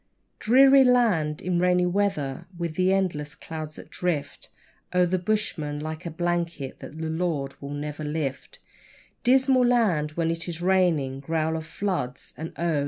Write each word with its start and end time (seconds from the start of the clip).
Dreary 0.39 0.83
land 0.83 1.43
in 1.43 1.59
rainy 1.59 1.85
weather, 1.85 2.47
with 2.57 2.73
the 2.73 2.91
endless 2.91 3.35
clouds 3.35 3.75
that 3.75 3.91
drift 3.91 4.49
O'er 4.95 5.05
the 5.05 5.19
bushman 5.19 5.79
like 5.79 6.07
a 6.07 6.09
blanket 6.09 6.79
that 6.79 6.97
the 6.97 7.07
Lord 7.07 7.53
will 7.61 7.69
never 7.75 8.03
lift 8.03 8.57
Dismal 9.23 9.63
land 9.63 10.13
when 10.13 10.31
it 10.31 10.49
is 10.49 10.59
raining 10.59 11.19
growl 11.19 11.55
of 11.55 11.67
floods, 11.67 12.33
and, 12.35 12.51
oh! 12.57 12.79